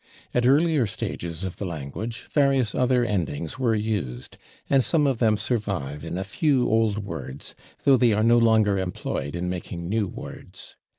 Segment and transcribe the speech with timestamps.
[0.33, 5.37] At earlier stages of the language various other endings were used, and some of them
[5.37, 10.07] survive in a few old words, though they are no longer employed in making new
[10.07, 10.75] words.